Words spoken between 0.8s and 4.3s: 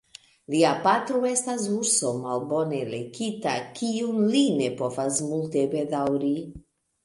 patro estas urso malbone lekita, kiun